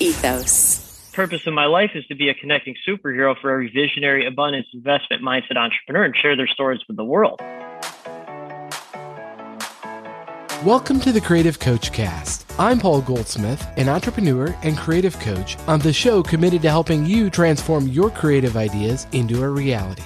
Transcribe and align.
ethos. 0.00 1.10
Purpose 1.12 1.46
of 1.46 1.52
my 1.52 1.66
life 1.66 1.90
is 1.94 2.06
to 2.06 2.14
be 2.14 2.30
a 2.30 2.34
connecting 2.34 2.74
superhero 2.88 3.38
for 3.38 3.50
every 3.50 3.70
visionary, 3.70 4.26
abundance, 4.26 4.66
investment 4.72 5.22
mindset 5.22 5.56
entrepreneur 5.56 6.04
and 6.04 6.16
share 6.16 6.36
their 6.36 6.46
stories 6.46 6.80
with 6.88 6.96
the 6.96 7.04
world. 7.04 7.40
Welcome 10.64 11.00
to 11.00 11.12
the 11.12 11.20
Creative 11.20 11.58
Coach 11.58 11.92
Cast. 11.92 12.50
I'm 12.58 12.78
Paul 12.78 13.02
Goldsmith, 13.02 13.66
an 13.76 13.88
entrepreneur 13.88 14.56
and 14.62 14.76
creative 14.76 15.18
coach 15.18 15.58
on 15.66 15.80
the 15.80 15.92
show 15.92 16.22
committed 16.22 16.62
to 16.62 16.70
helping 16.70 17.04
you 17.04 17.28
transform 17.28 17.86
your 17.86 18.10
creative 18.10 18.56
ideas 18.56 19.06
into 19.12 19.42
a 19.42 19.48
reality. 19.48 20.02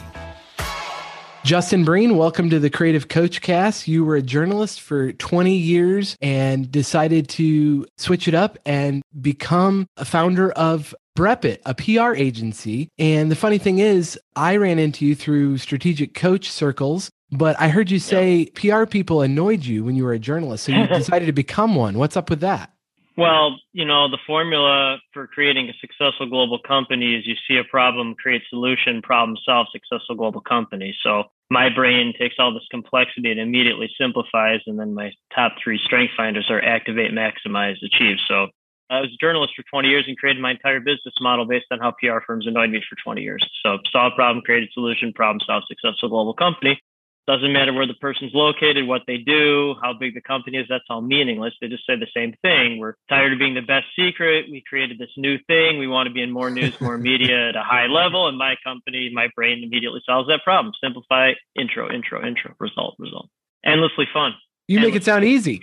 Justin 1.45 1.85
Breen, 1.85 2.17
welcome 2.17 2.49
to 2.49 2.59
the 2.59 2.71
Creative 2.71 3.07
Coach 3.07 3.43
Cast. 3.43 3.87
You 3.87 4.03
were 4.03 4.17
a 4.17 4.23
journalist 4.23 4.81
for 4.81 5.13
20 5.13 5.55
years 5.55 6.17
and 6.23 6.73
decided 6.73 7.29
to 7.29 7.85
switch 7.99 8.27
it 8.27 8.35
up 8.35 8.59
and 8.65 9.03
become 9.21 9.87
a 9.99 10.07
founder 10.07 10.53
of 10.53 10.95
Brepic, 11.15 11.59
a 11.67 11.75
PR 11.75 12.15
agency. 12.15 12.89
And 12.99 13.31
the 13.31 13.37
funny 13.37 13.59
thing 13.59 13.79
is, 13.79 14.19
I 14.35 14.57
ran 14.57 14.79
into 14.79 15.05
you 15.05 15.15
through 15.15 15.59
strategic 15.59 16.15
coach 16.15 16.51
circles, 16.51 17.11
but 17.31 17.61
I 17.61 17.69
heard 17.69 17.91
you 17.91 17.99
say 17.99 18.47
PR 18.55 18.87
people 18.87 19.21
annoyed 19.21 19.67
you 19.67 19.85
when 19.85 19.97
you 19.97 20.05
were 20.05 20.15
a 20.15 20.19
journalist. 20.19 20.65
So 20.65 20.73
you 20.73 20.87
decided 20.89 21.27
to 21.27 21.33
become 21.33 21.75
one. 21.75 21.99
What's 21.99 22.17
up 22.17 22.31
with 22.31 22.41
that? 22.41 22.71
Well, 23.17 23.61
you 23.73 23.85
know, 23.85 24.11
the 24.11 24.19
formula 24.27 24.99
for 25.13 25.29
creating 25.29 25.69
a 25.69 25.73
successful 25.81 26.27
global 26.29 26.59
company 26.59 27.15
is 27.15 27.27
you 27.27 27.37
see 27.47 27.59
a 27.59 27.65
problem, 27.65 28.17
create 28.17 28.43
solution, 28.51 29.03
problem 29.03 29.37
solve, 29.45 29.69
successful 29.71 30.17
global 30.17 30.41
company. 30.41 30.97
So 31.03 31.25
my 31.51 31.69
brain 31.69 32.13
takes 32.19 32.37
all 32.39 32.53
this 32.53 32.67
complexity 32.71 33.31
and 33.31 33.41
immediately 33.41 33.91
simplifies. 34.01 34.61
And 34.67 34.79
then 34.79 34.95
my 34.95 35.13
top 35.35 35.55
three 35.63 35.79
strength 35.85 36.15
finders 36.17 36.51
are 36.51 36.63
activate, 36.63 37.13
maximize, 37.13 37.77
achieve. 37.83 38.17
So 38.27 38.49
I 38.91 39.01
was 39.01 39.11
a 39.13 39.17
journalist 39.21 39.55
for 39.57 39.65
20 39.71 39.89
years 39.89 40.05
and 40.07 40.17
created 40.17 40.43
my 40.43 40.53
entire 40.53 40.81
business 40.81 41.15
model 41.21 41.47
based 41.47 41.67
on 41.71 41.81
how 41.81 41.93
PR 42.01 42.19
firms 42.27 42.47
annoyed 42.47 42.71
me 42.71 42.83
for 42.89 42.97
20 43.03 43.23
years. 43.23 43.45
So 43.63 43.79
solve 43.91 44.13
problem, 44.15 44.43
create 44.45 44.71
solution, 44.73 45.13
problem 45.13 45.41
solve, 45.47 45.65
successful 45.69 46.09
global 46.09 46.35
company. 46.35 46.81
Doesn't 47.27 47.55
matter 47.55 47.73
where 47.73 47.87
the 47.87 47.95
person's 47.95 48.35
located, 48.35 48.87
what 48.87 49.03
they 49.07 49.17
do, 49.17 49.77
how 49.83 49.95
big 49.95 50.15
the 50.15 50.21
company 50.21 50.59
is. 50.59 50.67
That's 50.69 50.85
all 50.91 51.01
meaningless. 51.01 51.55
They 51.59 51.69
just 51.69 51.87
say 51.87 51.97
the 51.97 52.07
same 52.15 52.35
thing. 52.43 52.79
We're 52.79 52.97
tired 53.09 53.33
of 53.33 53.39
being 53.39 53.55
the 53.55 53.63
best 53.63 53.87
secret. 53.97 54.51
We 54.51 54.63
created 54.69 54.99
this 54.99 55.09
new 55.17 55.39
thing. 55.47 55.79
We 55.79 55.87
want 55.87 56.07
to 56.07 56.13
be 56.13 56.21
in 56.21 56.31
more 56.31 56.51
news, 56.51 56.79
more 56.83 56.99
media 56.99 57.49
at 57.49 57.57
a 57.57 57.63
high 57.63 57.87
level. 57.87 58.29
And 58.29 58.37
my 58.37 58.57
company, 58.63 59.11
my 59.13 59.29
brain 59.35 59.65
immediately 59.65 60.03
solves 60.05 60.29
that 60.29 60.45
problem. 60.45 60.75
Simplify, 60.83 61.33
intro, 61.57 61.91
intro, 61.91 62.23
intro, 62.23 62.55
result, 62.59 62.97
result. 62.99 63.31
Endlessly 63.65 64.07
fun. 64.13 64.35
You 64.69 64.81
make 64.81 64.95
it 64.95 65.05
sound 65.05 65.25
easy. 65.25 65.63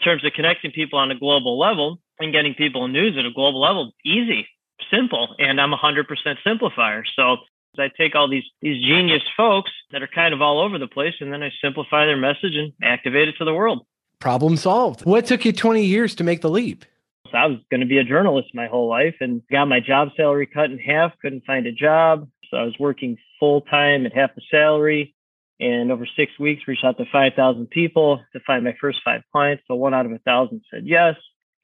In 0.00 0.04
terms 0.04 0.24
of 0.24 0.32
connecting 0.32 0.70
people 0.70 0.98
on 0.98 1.10
a 1.10 1.18
global 1.18 1.58
level 1.58 2.00
and 2.18 2.32
getting 2.32 2.54
people 2.54 2.86
in 2.86 2.92
news 2.92 3.18
at 3.18 3.26
a 3.26 3.30
global 3.30 3.60
level, 3.60 3.92
easy, 4.06 4.48
simple. 4.90 5.34
And 5.38 5.60
I'm 5.60 5.74
a 5.74 5.76
100% 5.76 6.06
simplifier. 6.46 7.02
So 7.14 7.36
I 7.78 7.88
take 7.96 8.14
all 8.14 8.28
these 8.28 8.44
these 8.60 8.84
genius 8.84 9.22
folks 9.36 9.70
that 9.92 10.02
are 10.02 10.08
kind 10.08 10.34
of 10.34 10.42
all 10.42 10.60
over 10.60 10.78
the 10.78 10.86
place, 10.86 11.14
and 11.20 11.32
then 11.32 11.42
I 11.42 11.50
simplify 11.62 12.04
their 12.04 12.16
message 12.16 12.54
and 12.54 12.72
activate 12.82 13.28
it 13.28 13.36
to 13.38 13.44
the 13.44 13.54
world. 13.54 13.86
Problem 14.18 14.56
solved. 14.56 15.04
What 15.04 15.26
took 15.26 15.44
you 15.44 15.52
20 15.52 15.84
years 15.84 16.14
to 16.16 16.24
make 16.24 16.42
the 16.42 16.50
leap? 16.50 16.84
So 17.30 17.38
I 17.38 17.46
was 17.46 17.58
going 17.70 17.80
to 17.80 17.86
be 17.86 17.98
a 17.98 18.04
journalist 18.04 18.50
my 18.54 18.66
whole 18.66 18.88
life, 18.88 19.16
and 19.20 19.42
got 19.50 19.66
my 19.66 19.80
job 19.80 20.10
salary 20.16 20.46
cut 20.46 20.70
in 20.70 20.78
half. 20.78 21.12
Couldn't 21.20 21.44
find 21.44 21.66
a 21.66 21.72
job, 21.72 22.28
so 22.50 22.56
I 22.58 22.64
was 22.64 22.74
working 22.78 23.16
full 23.40 23.62
time 23.62 24.06
at 24.06 24.12
half 24.12 24.34
the 24.34 24.42
salary. 24.50 25.14
And 25.58 25.92
over 25.92 26.06
six 26.16 26.32
weeks, 26.40 26.66
reached 26.66 26.84
out 26.84 26.98
to 26.98 27.04
5,000 27.10 27.70
people 27.70 28.20
to 28.32 28.40
find 28.40 28.64
my 28.64 28.74
first 28.80 28.98
five 29.04 29.22
clients. 29.30 29.62
So 29.68 29.76
one 29.76 29.94
out 29.94 30.06
of 30.06 30.12
a 30.12 30.18
thousand 30.18 30.62
said 30.72 30.82
yes. 30.86 31.14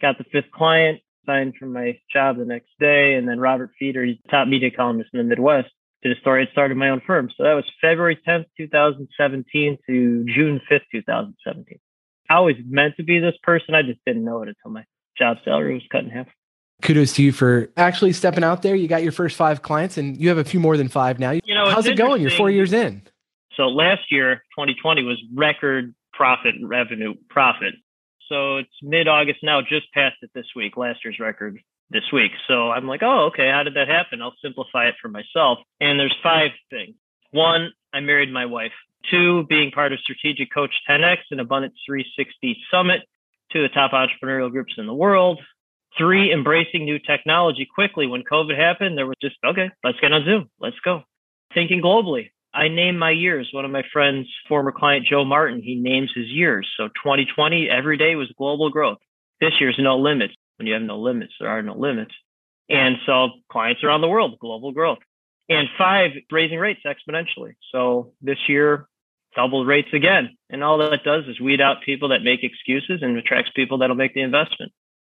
Got 0.01 0.19
the 0.19 0.25
fifth 0.25 0.53
client, 0.53 1.01
signed 1.27 1.55
for 1.59 1.67
my 1.67 1.99
job 2.13 2.39
the 2.39 2.45
next 2.45 2.71
day. 2.79 3.15
And 3.15 3.29
then 3.29 3.41
Robert 3.41 3.73
Feder, 3.79 4.05
he's 4.05 4.17
top 4.31 4.47
media 4.47 4.71
columnist 4.71 5.11
in 5.13 5.19
the 5.19 5.25
Midwest, 5.25 5.69
did 6.03 6.17
a 6.17 6.21
story. 6.21 6.47
I 6.47 6.53
started 6.53 6.77
my 6.77 6.91
own 6.91 7.03
firm. 7.07 7.31
So 7.37 7.45
that 7.45 7.55
was 7.55 7.65
February 7.81 8.19
10th, 8.27 8.47
2017 8.57 9.79
to 9.87 10.25
June 10.35 10.61
5th, 10.71 10.81
2017. 10.93 11.79
I 12.31 12.35
always 12.35 12.57
meant 12.67 12.97
to 12.97 13.03
be 13.03 13.19
this 13.19 13.35
person. 13.43 13.75
I 13.75 13.83
just 13.83 14.01
didn't 14.07 14.25
know 14.25 14.43
it 14.43 14.49
until 14.49 14.71
my 14.71 14.85
job 15.17 15.39
salary 15.45 15.75
was 15.75 15.83
cut 15.91 16.05
in 16.05 16.11
half. 16.11 16.27
Kudos 16.83 17.15
to 17.15 17.23
you 17.25 17.33
for 17.33 17.71
actually 17.77 18.13
stepping 18.13 18.45
out 18.45 18.63
there. 18.63 18.77
You 18.77 18.87
got 18.87 19.03
your 19.03 19.13
first 19.13 19.37
five 19.37 19.63
clients 19.63 19.99
and 19.99 20.17
you 20.21 20.29
have 20.29 20.39
a 20.39 20.45
few 20.45 20.61
more 20.61 20.77
than 20.77 20.89
five 20.89 21.19
now. 21.19 21.33
You 21.33 21.55
know, 21.55 21.69
how's 21.71 21.87
it 21.87 21.97
going? 21.97 22.23
You're 22.23 22.31
four 22.31 22.51
years 22.51 22.73
in. 22.73 23.03
So 23.57 23.65
last 23.65 24.13
year, 24.13 24.37
2020 24.57 25.03
was 25.03 25.21
record 25.35 25.95
profit 26.13 26.55
revenue 26.63 27.15
profit. 27.29 27.75
So 28.29 28.59
it's 28.59 28.71
mid 28.83 29.09
August 29.09 29.41
now, 29.43 29.61
just 29.63 29.93
passed 29.93 30.17
it 30.23 30.31
this 30.35 30.47
week, 30.55 30.77
last 30.77 31.01
year's 31.05 31.19
record 31.19 31.59
this 31.91 32.05
week. 32.13 32.33
So 32.47 32.71
I'm 32.71 32.87
like, 32.87 33.03
oh, 33.03 33.27
okay, 33.27 33.51
how 33.51 33.63
did 33.63 33.75
that 33.75 33.89
happen? 33.89 34.21
I'll 34.23 34.35
simplify 34.43 34.89
it 34.89 34.95
for 35.01 35.09
myself. 35.09 35.59
And 35.81 35.99
there's 35.99 36.17
five 36.23 36.51
things. 36.71 36.95
One, 37.31 37.73
I 37.93 38.01
married 38.01 38.33
my 38.33 38.47
wife. 38.47 38.73
Two, 39.11 39.45
being 39.49 39.71
part 39.71 39.93
of 39.93 40.01
Strategic 40.01 40.53
Coach 40.53 40.75
10X 40.89 41.19
and 41.31 41.41
Abundance 41.41 41.75
360 41.87 42.59
Summit, 42.71 43.03
two 43.53 43.63
of 43.63 43.71
the 43.71 43.75
top 43.75 43.93
entrepreneurial 43.93 44.51
groups 44.51 44.75
in 44.77 44.87
the 44.87 44.95
world. 44.95 45.41
Three, 45.97 46.33
embracing 46.33 46.85
new 46.85 46.99
technology 46.99 47.67
quickly. 47.73 48.07
When 48.07 48.23
COVID 48.23 48.57
happened, 48.57 48.99
there 48.99 49.07
was 49.07 49.17
just, 49.23 49.37
okay, 49.45 49.71
let's 49.83 49.99
get 50.01 50.13
on 50.13 50.25
Zoom. 50.25 50.51
Let's 50.61 50.79
go. 50.85 51.03
Thinking 51.55 51.81
globally. 51.81 52.31
I 52.53 52.69
name 52.69 52.99
my 52.99 53.11
years. 53.11 53.49
One 53.53 53.65
of 53.65 53.71
my 53.71 53.83
friends, 53.93 54.27
former 54.49 54.73
client 54.73 55.07
Joe 55.07 55.25
Martin, 55.25 55.63
he 55.63 55.75
names 55.75 56.11
his 56.15 56.27
years. 56.27 56.69
So 56.77 56.89
2020, 56.89 57.69
every 57.69 57.97
day 57.97 58.17
was 58.17 58.33
global 58.37 58.71
growth. 58.71 58.99
This 59.41 59.53
year's 59.61 59.77
no 59.79 59.99
limits. 59.99 60.35
When 60.59 60.67
you 60.67 60.75
have 60.75 60.83
no 60.83 60.99
limits, 60.99 61.33
there 61.41 61.49
are 61.49 61.63
no 61.63 61.75
limits. 61.75 62.13
And 62.69 62.97
so 63.07 63.29
clients 63.51 63.83
around 63.83 64.03
the 64.03 64.09
world, 64.09 64.39
global 64.41 64.73
growth. 64.73 64.99
And 65.49 65.69
five, 65.79 66.11
raising 66.31 66.59
rates 66.59 66.81
exponentially. 66.85 67.55
So 67.73 68.13
this 68.21 68.39
year, 68.49 68.87
double 69.35 69.65
rates 69.65 69.89
again. 69.95 70.37
And 70.51 70.63
all 70.63 70.79
that 70.79 71.05
does 71.05 71.25
is 71.27 71.41
weed 71.41 71.61
out 71.61 71.79
people 71.85 72.09
that 72.11 72.23
make 72.23 72.43
excuses 72.43 73.01
and 73.03 73.17
attracts 73.17 73.51
people 73.55 73.79
that'll 73.79 73.97
make 73.97 74.15
the 74.15 74.21
investment. 74.21 74.73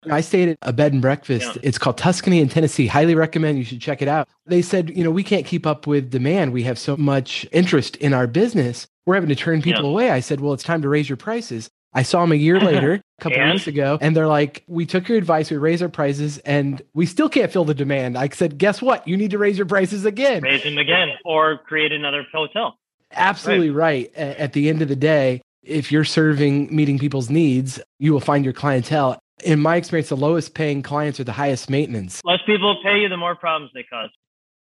I 0.09 0.21
stayed 0.21 0.49
at 0.49 0.57
a 0.61 0.71
bed 0.71 0.93
and 0.93 1.01
breakfast. 1.01 1.55
Yeah. 1.55 1.61
It's 1.63 1.77
called 1.77 1.97
Tuscany 1.97 2.39
in 2.39 2.47
Tennessee. 2.47 2.87
Highly 2.87 3.15
recommend 3.15 3.57
you 3.57 3.65
should 3.65 3.81
check 3.81 4.01
it 4.01 4.07
out. 4.07 4.29
They 4.45 4.61
said, 4.61 4.95
you 4.95 5.03
know, 5.03 5.11
we 5.11 5.23
can't 5.23 5.45
keep 5.45 5.65
up 5.65 5.87
with 5.87 6.09
demand. 6.09 6.53
We 6.53 6.63
have 6.63 6.79
so 6.79 6.95
much 6.95 7.45
interest 7.51 7.97
in 7.97 8.13
our 8.13 8.27
business. 8.27 8.87
We're 9.05 9.15
having 9.15 9.29
to 9.29 9.35
turn 9.35 9.61
people 9.61 9.83
yeah. 9.83 9.89
away. 9.89 10.11
I 10.11 10.21
said, 10.21 10.39
well, 10.39 10.53
it's 10.53 10.63
time 10.63 10.81
to 10.83 10.89
raise 10.89 11.09
your 11.09 11.17
prices. 11.17 11.69
I 11.93 12.03
saw 12.03 12.21
them 12.21 12.31
a 12.31 12.35
year 12.35 12.59
later, 12.59 12.93
a 13.19 13.21
couple 13.21 13.43
weeks 13.51 13.67
ago, 13.67 13.97
and 14.01 14.15
they're 14.15 14.27
like, 14.27 14.63
"We 14.67 14.85
took 14.85 15.07
your 15.07 15.17
advice, 15.17 15.49
we 15.49 15.57
raised 15.57 15.81
our 15.81 15.89
prices, 15.89 16.37
and 16.39 16.81
we 16.93 17.05
still 17.05 17.29
can't 17.29 17.51
fill 17.51 17.65
the 17.65 17.73
demand." 17.73 18.17
I 18.17 18.29
said, 18.29 18.57
"Guess 18.57 18.81
what? 18.81 19.07
You 19.07 19.17
need 19.17 19.31
to 19.31 19.37
raise 19.37 19.57
your 19.57 19.65
prices 19.65 20.05
again, 20.05 20.43
raise 20.43 20.63
them 20.63 20.77
again, 20.77 21.09
or 21.25 21.57
create 21.57 21.91
another 21.91 22.25
hotel." 22.31 22.77
Absolutely 23.11 23.71
right. 23.71 24.11
right. 24.15 24.37
At 24.37 24.53
the 24.53 24.69
end 24.69 24.81
of 24.81 24.87
the 24.87 24.95
day, 24.95 25.41
if 25.63 25.91
you're 25.91 26.03
serving 26.03 26.73
meeting 26.75 26.99
people's 26.99 27.29
needs, 27.29 27.79
you 27.97 28.13
will 28.13 28.19
find 28.19 28.43
your 28.43 28.53
clientele. 28.53 29.19
In 29.43 29.59
my 29.59 29.77
experience, 29.77 30.09
the 30.09 30.17
lowest 30.17 30.53
paying 30.53 30.83
clients 30.83 31.19
are 31.19 31.23
the 31.23 31.31
highest 31.31 31.69
maintenance. 31.69 32.21
Less 32.23 32.39
people 32.45 32.77
pay 32.83 32.99
you, 32.99 33.09
the 33.09 33.17
more 33.17 33.35
problems 33.35 33.71
they 33.73 33.83
cause. 33.83 34.09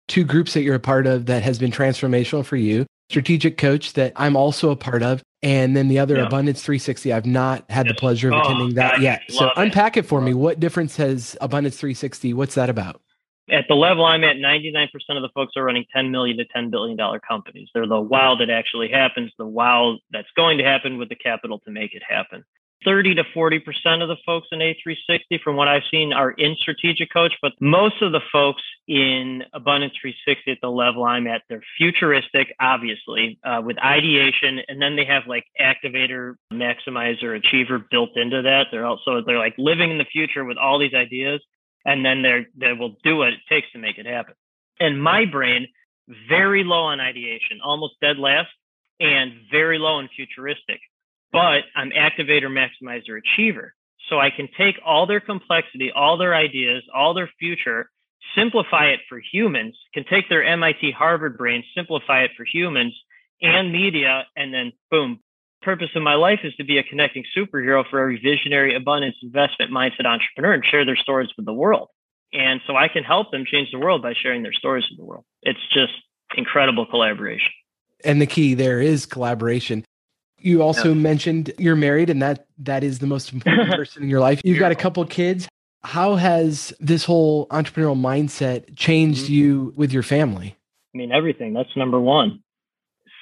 Two 0.08 0.24
groups 0.24 0.54
that 0.54 0.64
you're 0.64 0.76
a 0.76 0.80
part 0.80 1.06
of 1.06 1.28
that 1.28 1.44
has 1.44 1.60
been 1.60 1.72
transformational 1.72 2.46
for 2.46 2.56
you 2.56 2.86
strategic 3.10 3.58
coach 3.58 3.94
that 3.94 4.14
I'm 4.16 4.36
also 4.36 4.72
a 4.72 4.76
part 4.76 5.04
of. 5.04 5.22
And 5.44 5.76
then 5.76 5.90
the 5.90 6.00
other 6.00 6.16
yeah. 6.16 6.26
Abundance 6.26 6.64
360, 6.64 7.12
I've 7.12 7.26
not 7.26 7.70
had 7.70 7.86
yes. 7.86 7.94
the 7.94 8.00
pleasure 8.00 8.30
of 8.30 8.36
oh, 8.36 8.42
attending 8.42 8.76
that 8.76 9.02
yet. 9.02 9.24
So 9.30 9.52
unpack 9.58 9.98
it 9.98 10.06
for 10.06 10.22
me. 10.22 10.34
What 10.34 10.60
difference 10.60 10.96
has 10.96 11.36
Abundance 11.42 11.76
360? 11.78 12.34
What's 12.34 12.56
that 12.56 12.70
about? 12.70 13.02
At 13.52 13.66
the 13.68 13.76
level 13.76 14.06
I'm 14.06 14.24
at, 14.24 14.38
99% 14.38 14.88
of 15.10 15.22
the 15.22 15.30
folks 15.36 15.54
are 15.58 15.64
running 15.66 15.86
10 15.94 16.12
million 16.12 16.38
to 16.38 16.46
10 16.46 16.70
billion 16.70 16.96
dollar 16.96 17.20
companies. 17.20 17.70
They're 17.74 17.86
the 17.86 18.00
wow 18.00 18.36
that 18.40 18.50
actually 18.50 18.90
happens, 18.90 19.34
the 19.38 19.46
wow 19.46 19.98
that's 20.12 20.30
going 20.38 20.60
to 20.60 20.64
happen 20.64 20.98
with 20.98 21.10
the 21.10 21.16
capital 21.16 21.60
to 21.60 21.72
make 21.72 21.94
it 21.94 22.04
happen. 22.08 22.46
30 22.86 23.16
to 23.16 23.24
40% 23.36 24.02
of 24.02 24.08
the 24.08 24.18
folks 24.26 24.48
in 24.52 24.60
A360, 24.60 25.42
from 25.44 25.56
what 25.56 25.68
I've 25.68 25.84
seen, 25.90 26.14
are 26.14 26.32
in 26.32 26.56
strategic 26.60 27.12
coach, 27.12 27.34
but 27.42 27.54
most 27.60 28.02
of 28.02 28.12
the 28.12 28.22
folks 28.32 28.62
in 28.88 29.44
Abundance 29.54 29.94
360 30.02 30.52
at 30.52 30.58
the 30.62 30.70
level 30.70 31.04
I'm 31.04 31.28
at, 31.28 31.42
they're 31.50 31.64
futuristic, 31.78 32.54
obviously, 32.60 33.40
uh, 33.44 33.62
with 33.64 33.78
ideation. 33.80 34.60
And 34.68 34.82
then 34.82 34.96
they 34.96 35.06
have 35.06 35.24
like 35.28 35.46
activator, 35.60 36.36
maximizer, 36.52 37.36
achiever 37.36 37.80
built 37.92 38.16
into 38.16 38.42
that. 38.42 38.68
They're 38.72 38.86
also, 38.86 39.22
they're 39.26 39.38
like 39.38 39.56
living 39.58 39.92
in 39.92 39.98
the 39.98 40.06
future 40.06 40.46
with 40.46 40.58
all 40.58 40.80
these 40.80 40.94
ideas. 40.94 41.42
And 41.86 42.06
then 42.06 42.22
they're, 42.22 42.46
they 42.56 42.74
will 42.74 42.96
do 43.04 43.18
what 43.18 43.30
it 43.30 43.40
takes 43.50 43.72
to 43.74 43.80
make 43.80 43.98
it 43.98 44.06
happen. 44.06 44.36
And 44.80 45.02
my 45.02 45.26
brain, 45.26 45.68
very 46.30 46.64
low 46.64 46.84
on 46.84 47.00
ideation, 47.00 47.60
almost 47.64 47.96
dead 48.02 48.18
last, 48.18 48.50
and 49.00 49.34
very 49.52 49.80
low 49.80 50.00
in 50.00 50.10
futuristic 50.16 50.80
but 51.34 51.64
I'm 51.76 51.90
activator, 51.90 52.48
maximizer, 52.48 53.18
achiever. 53.18 53.74
So 54.10 54.20
I 54.20 54.30
can 54.30 54.48
take 54.58 54.76
all 54.86 55.08
their 55.08 55.20
complexity, 55.20 55.92
all 55.94 56.18
their 56.18 56.36
ideas, 56.36 56.84
all 56.94 57.14
their 57.14 57.30
future, 57.40 57.90
simplify 58.36 58.88
it 58.88 59.00
for 59.10 59.20
humans, 59.32 59.76
can 59.94 60.06
take 60.10 60.30
their 60.30 60.44
MIT 60.44 60.92
Harvard 60.92 61.38
brain, 61.38 61.64
simplify 61.76 62.24
it 62.24 62.32
for 62.38 62.46
humans 62.46 62.94
and 63.42 63.72
media, 63.72 64.26
and 64.36 64.54
then 64.54 64.72
boom, 64.92 65.20
purpose 65.62 65.90
of 65.96 66.04
my 66.04 66.16
life 66.16 66.40
is 66.44 66.54
to 66.56 66.64
be 66.64 66.78
a 66.78 66.84
connecting 66.84 67.24
superhero 67.36 67.84
for 67.90 68.00
every 68.00 68.20
visionary, 68.22 68.76
abundance, 68.76 69.16
investment 69.24 69.72
mindset 69.72 70.06
entrepreneur 70.06 70.54
and 70.54 70.66
share 70.66 70.86
their 70.86 70.96
stories 70.96 71.30
with 71.36 71.46
the 71.46 71.54
world. 71.54 71.88
And 72.34 72.62
so 72.68 72.76
I 72.76 72.88
can 72.88 73.04
help 73.04 73.32
them 73.32 73.46
change 73.46 73.70
the 73.72 73.80
world 73.80 74.02
by 74.02 74.14
sharing 74.22 74.44
their 74.44 74.54
stories 74.54 74.86
with 74.90 74.98
the 74.98 75.06
world. 75.06 75.24
It's 75.42 75.60
just 75.74 75.94
incredible 76.36 76.86
collaboration. 76.86 77.52
And 78.04 78.22
the 78.22 78.26
key 78.28 78.54
there 78.54 78.82
is 78.82 79.06
collaboration. 79.06 79.86
You 80.44 80.62
also 80.62 80.90
yeah. 80.90 80.96
mentioned 80.96 81.52
you're 81.58 81.76
married 81.76 82.10
and 82.10 82.22
that 82.22 82.48
that 82.60 82.84
is 82.84 83.00
the 83.00 83.08
most 83.08 83.34
important 83.34 83.72
person 83.72 84.04
in 84.04 84.10
your 84.10 84.20
life. 84.20 84.42
You've 84.44 84.60
got 84.60 84.72
a 84.72 84.76
couple 84.76 85.04
kids. 85.06 85.48
How 85.84 86.16
has 86.16 86.74
this 86.80 87.04
whole 87.04 87.48
entrepreneurial 87.48 88.00
mindset 88.00 88.76
changed 88.76 89.26
mm-hmm. 89.26 89.34
you 89.34 89.74
with 89.76 89.92
your 89.92 90.04
family? 90.04 90.56
I 90.94 90.98
mean 90.98 91.12
everything. 91.12 91.54
That's 91.54 91.76
number 91.76 92.00
1 92.00 92.40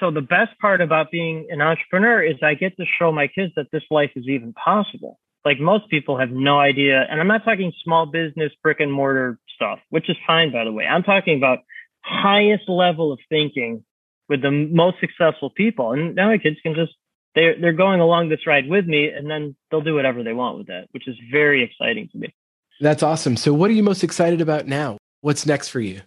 so 0.02 0.10
the 0.10 0.22
best 0.22 0.58
part 0.60 0.82
about 0.82 1.12
being 1.12 1.48
an 1.52 1.62
entrepreneur 1.62 2.22
is 2.24 2.36
I 2.42 2.56
get 2.56 2.76
to 2.78 2.86
show 3.00 3.12
my 3.12 3.28
kids 3.28 3.54
that 3.56 3.68
this 3.72 3.84
life 3.92 4.10
is 4.16 4.28
even 4.28 4.52
possible. 4.54 5.20
Like 5.46 5.60
most 5.60 5.90
people 5.90 6.18
have 6.18 6.32
no 6.32 6.60
idea. 6.60 7.06
And 7.10 7.22
I'm 7.22 7.28
not 7.28 7.46
talking 7.46 7.72
small 7.84 8.08
business, 8.08 8.52
brick 8.64 8.80
and 8.80 8.92
mortar 8.92 9.40
stuff, 9.56 9.80
which 9.90 10.10
is 10.10 10.18
fine, 10.26 10.52
by 10.52 10.64
the 10.64 10.72
way. 10.72 10.86
I'm 10.86 11.04
talking 11.04 11.38
about 11.38 11.60
highest 12.02 12.68
level 12.68 13.12
of 13.12 13.20
thinking 13.30 13.84
with 14.28 14.42
the 14.42 14.52
most 14.52 14.98
successful 15.00 15.52
people. 15.52 15.94
And 15.94 16.16
now 16.16 16.30
my 16.30 16.40
kids 16.40 16.58
can 16.64 16.74
just, 16.74 16.94
they're, 17.36 17.60
they're 17.60 17.74
going 17.74 18.00
along 18.00 18.30
this 18.30 18.46
ride 18.46 18.68
with 18.68 18.86
me 18.86 19.10
and 19.10 19.30
then 19.30 19.56
they'll 19.70 19.82
do 19.82 19.96
whatever 19.96 20.24
they 20.24 20.34
want 20.34 20.58
with 20.58 20.68
that, 20.68 20.88
which 20.92 21.08
is 21.08 21.16
very 21.32 21.64
exciting 21.64 22.10
to 22.12 22.18
me. 22.18 22.34
That's 22.80 23.04
awesome. 23.04 23.38
So 23.38 23.54
what 23.54 23.70
are 23.70 23.74
you 23.74 23.84
most 23.84 24.04
excited 24.04 24.42
about 24.42 24.68
now? 24.68 24.98
What's 25.22 25.46
next 25.46 25.70
for 25.70 25.80
you? 25.80 26.02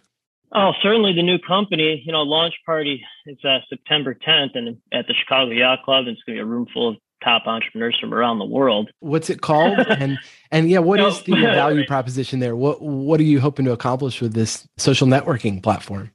Oh, 0.53 0.71
certainly 0.81 1.13
the 1.13 1.23
new 1.23 1.39
company, 1.39 2.01
you 2.05 2.11
know, 2.11 2.21
launch 2.21 2.53
party 2.65 3.03
is 3.25 3.37
uh, 3.43 3.59
September 3.69 4.13
10th 4.15 4.55
and 4.55 4.77
at 4.93 5.07
the 5.07 5.13
Chicago 5.13 5.51
Yacht 5.51 5.83
Club. 5.83 6.07
And 6.07 6.09
it's 6.09 6.21
going 6.23 6.37
to 6.37 6.43
be 6.43 6.43
a 6.43 6.45
room 6.45 6.67
full 6.73 6.89
of 6.89 6.97
top 7.23 7.43
entrepreneurs 7.47 7.97
from 7.99 8.13
around 8.13 8.39
the 8.39 8.45
world. 8.45 8.89
What's 8.99 9.29
it 9.29 9.41
called? 9.41 9.79
and 9.89 10.17
and 10.51 10.69
yeah, 10.69 10.79
what 10.79 10.99
is 10.99 11.23
the 11.23 11.33
value 11.33 11.85
proposition 11.87 12.39
there? 12.39 12.55
What 12.55 12.81
what 12.81 13.19
are 13.19 13.23
you 13.23 13.39
hoping 13.39 13.65
to 13.65 13.71
accomplish 13.71 14.21
with 14.21 14.33
this 14.33 14.67
social 14.77 15.07
networking 15.07 15.61
platform? 15.61 16.11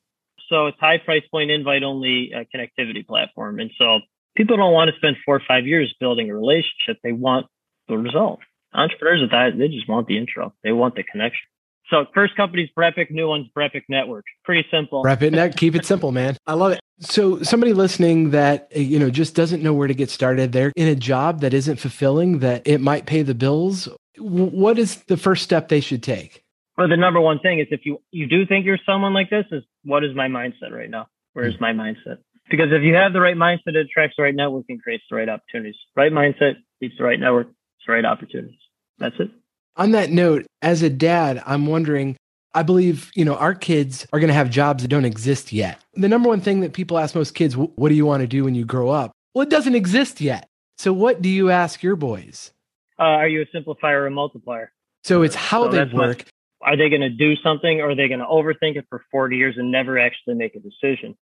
So 0.49 0.67
it's 0.67 0.79
high 0.81 0.99
price 0.99 1.23
point 1.31 1.51
invite 1.51 1.83
only 1.83 2.33
uh, 2.35 2.45
connectivity 2.55 3.07
platform. 3.07 3.61
And 3.61 3.71
so 3.77 4.01
people 4.40 4.56
don't 4.56 4.72
want 4.72 4.90
to 4.90 4.96
spend 4.96 5.16
four 5.25 5.37
or 5.37 5.42
five 5.46 5.66
years 5.66 5.94
building 6.00 6.31
a 6.31 6.34
relationship. 6.34 6.96
They 7.04 7.12
want 7.12 7.46
the 7.88 7.98
result. 7.98 8.40
Entrepreneurs 8.72 9.22
at 9.22 9.31
that, 9.32 9.58
they 9.58 9.69
just 9.69 9.87
want 9.87 10.06
the 10.06 10.16
intro. 10.16 10.54
They 10.64 10.72
want 10.72 10.94
the 10.94 11.02
connection. 11.02 11.42
So 11.90 12.06
first 12.14 12.37
company's 12.37 12.70
Brepic, 12.75 13.10
new 13.10 13.28
one's 13.28 13.48
Brepic 13.54 13.82
Network. 13.90 14.25
Pretty 14.44 14.66
simple. 14.70 15.04
Brepic 15.04 15.32
Net, 15.32 15.56
keep 15.56 15.75
it 15.75 15.84
simple, 15.84 16.10
man. 16.10 16.38
I 16.46 16.54
love 16.54 16.72
it. 16.72 16.81
So 17.00 17.42
somebody 17.42 17.75
listening 17.75 18.31
that 18.31 18.75
you 18.75 18.98
know 18.98 19.10
just 19.10 19.34
doesn't 19.34 19.62
know 19.62 19.75
where 19.75 19.88
to 19.88 19.94
get 19.94 20.08
started, 20.08 20.52
they're 20.52 20.72
in 20.76 20.88
a 20.88 20.94
job 20.94 21.40
that 21.40 21.52
isn't 21.52 21.76
fulfilling, 21.76 22.38
that 22.38 22.62
it 22.66 22.81
might 22.81 23.06
pay 23.06 23.22
the 23.22 23.34
bills. 23.34 23.88
What 24.19 24.78
is 24.78 25.02
the 25.04 25.16
first 25.16 25.42
step 25.42 25.69
they 25.69 25.81
should 25.81 26.02
take? 26.02 26.44
Well, 26.78 26.88
the 26.88 26.96
number 26.96 27.20
one 27.20 27.40
thing 27.40 27.58
is 27.58 27.66
if 27.70 27.81
you 27.84 28.00
you 28.10 28.26
do 28.26 28.46
think 28.46 28.64
you're 28.64 28.78
someone 28.87 29.12
like 29.12 29.28
this, 29.28 29.46
is 29.50 29.64
what 29.84 30.04
is 30.04 30.14
my 30.14 30.28
mindset 30.28 30.70
right 30.70 30.88
now? 30.88 31.08
Where's 31.32 31.56
mm-hmm. 31.56 31.76
my 31.78 31.84
mindset? 31.84 32.19
Because 32.50 32.69
if 32.73 32.82
you 32.82 32.94
have 32.94 33.12
the 33.12 33.20
right 33.20 33.37
mindset, 33.37 33.69
it 33.69 33.76
attracts 33.76 34.17
the 34.17 34.25
right 34.25 34.35
network 34.35 34.64
and 34.69 34.82
creates 34.82 35.05
the 35.08 35.17
right 35.17 35.29
opportunities. 35.29 35.76
Right 35.97 36.12
mindset 36.12 36.55
leads 36.81 36.99
the 36.99 37.05
right 37.05 37.19
network, 37.19 37.47
it's 37.49 37.87
the 37.87 37.93
right 37.93 38.05
opportunities. 38.05 38.58
That's 38.99 39.14
it. 39.19 39.31
On 39.76 39.93
that 39.93 40.11
note, 40.11 40.47
as 40.61 40.82
a 40.82 40.91
dad, 40.91 41.43
I'm 41.47 41.67
wondering 41.67 42.17
I 42.52 42.64
believe, 42.64 43.12
you 43.14 43.25
know, 43.25 43.37
our 43.37 43.55
kids 43.55 44.06
are 44.12 44.19
going 44.19 44.29
to 44.29 44.35
have 44.35 44.50
jobs 44.50 44.82
that 44.82 44.88
don't 44.88 45.05
exist 45.05 45.52
yet. 45.52 45.81
The 45.94 46.08
number 46.08 46.29
one 46.29 46.41
thing 46.41 46.61
that 46.61 46.73
people 46.73 46.99
ask 46.99 47.14
most 47.14 47.35
kids, 47.35 47.56
what 47.56 47.88
do 47.88 47.94
you 47.94 48.05
want 48.05 48.23
to 48.23 48.26
do 48.26 48.44
when 48.44 48.55
you 48.55 48.64
grow 48.64 48.91
up? 48.91 49.12
Well, 49.35 49.43
it 49.43 49.50
doesn't 49.50 49.76
exist 49.76 50.20
yet. 50.20 50.49
So 50.76 50.93
what 50.93 51.23
do 51.23 51.29
you 51.29 51.50
ask 51.50 51.82
your 51.82 51.94
boys? 51.94 52.50
Uh, 52.99 53.02
are 53.02 53.29
you 53.29 53.43
a 53.43 53.56
simplifier 53.56 54.00
or 54.00 54.06
a 54.06 54.11
multiplier? 54.11 54.73
So 55.05 55.23
it's 55.23 55.37
how 55.37 55.64
so 55.64 55.69
they 55.70 55.85
work. 55.85 56.25
What, 56.58 56.73
are 56.73 56.76
they 56.76 56.88
going 56.88 57.02
to 57.02 57.08
do 57.08 57.37
something 57.37 57.81
or 57.81 57.91
are 57.91 57.94
they 57.94 58.08
going 58.08 58.20
to 58.20 58.26
overthink 58.26 58.76
it 58.76 58.87
for 58.91 59.05
40 59.11 59.37
years 59.37 59.55
and 59.56 59.70
never 59.70 59.99
actually 59.99 60.35
make 60.35 60.56
a 60.56 60.61
decision? 60.61 61.17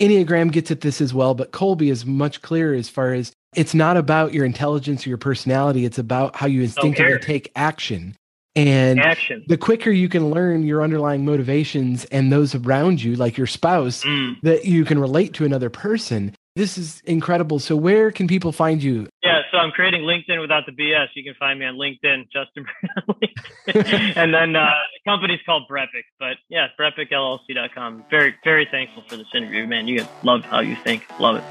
Enneagram 0.00 0.50
gets 0.50 0.70
at 0.70 0.80
this 0.80 1.00
as 1.00 1.12
well, 1.12 1.34
but 1.34 1.52
Kolbe 1.52 1.90
is 1.90 2.06
much 2.06 2.42
clearer 2.42 2.74
as 2.74 2.88
far 2.88 3.12
as 3.12 3.32
it's 3.54 3.74
not 3.74 3.96
about 3.96 4.32
your 4.32 4.44
intelligence 4.44 5.06
or 5.06 5.10
your 5.10 5.18
personality. 5.18 5.84
It's 5.84 5.98
about 5.98 6.36
how 6.36 6.46
you 6.46 6.62
instinctively 6.62 7.18
take 7.18 7.52
action. 7.54 8.16
And 8.54 9.00
action. 9.00 9.44
the 9.48 9.56
quicker 9.56 9.90
you 9.90 10.10
can 10.10 10.30
learn 10.30 10.64
your 10.64 10.82
underlying 10.82 11.24
motivations 11.24 12.04
and 12.06 12.30
those 12.30 12.54
around 12.54 13.02
you, 13.02 13.16
like 13.16 13.38
your 13.38 13.46
spouse, 13.46 14.02
mm. 14.04 14.38
that 14.42 14.66
you 14.66 14.84
can 14.84 14.98
relate 14.98 15.32
to 15.34 15.46
another 15.46 15.70
person. 15.70 16.34
This 16.54 16.76
is 16.76 17.00
incredible. 17.06 17.58
So, 17.58 17.76
where 17.76 18.10
can 18.10 18.28
people 18.28 18.52
find 18.52 18.82
you? 18.82 19.08
Yeah, 19.52 19.58
so 19.58 19.64
I'm 19.64 19.70
creating 19.70 20.02
LinkedIn 20.02 20.40
without 20.40 20.66
the 20.66 20.72
BS. 20.72 21.08
You 21.14 21.24
can 21.24 21.34
find 21.34 21.58
me 21.58 21.66
on 21.66 21.76
LinkedIn, 21.76 22.28
Justin 22.32 22.66
LinkedIn. 23.08 24.16
and 24.16 24.34
then 24.34 24.56
uh, 24.56 24.70
the 24.94 25.10
company's 25.10 25.40
called 25.44 25.64
Brepic. 25.70 26.04
But 26.18 26.36
yeah, 26.48 26.68
BrepicLLC.com. 26.78 28.04
Very, 28.10 28.34
very 28.44 28.66
thankful 28.70 29.04
for 29.08 29.16
this 29.16 29.26
interview, 29.34 29.66
man. 29.66 29.88
You 29.88 30.06
love 30.22 30.42
how 30.42 30.60
you 30.60 30.76
think. 30.76 31.04
Love 31.18 31.36
it. 31.36 31.44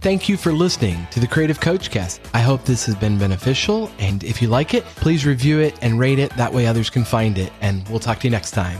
Thank 0.00 0.28
you 0.28 0.36
for 0.36 0.52
listening 0.52 1.04
to 1.10 1.18
the 1.18 1.26
Creative 1.26 1.58
Coach 1.58 1.90
Cast. 1.90 2.20
I 2.32 2.38
hope 2.38 2.64
this 2.64 2.86
has 2.86 2.94
been 2.94 3.18
beneficial. 3.18 3.90
And 3.98 4.22
if 4.22 4.40
you 4.40 4.46
like 4.46 4.72
it, 4.72 4.84
please 4.84 5.26
review 5.26 5.58
it 5.58 5.76
and 5.82 5.98
rate 5.98 6.20
it. 6.20 6.30
That 6.36 6.52
way 6.52 6.66
others 6.66 6.90
can 6.90 7.04
find 7.04 7.38
it. 7.38 7.52
And 7.60 7.88
we'll 7.88 7.98
talk 7.98 8.20
to 8.20 8.26
you 8.26 8.30
next 8.30 8.52
time. 8.52 8.78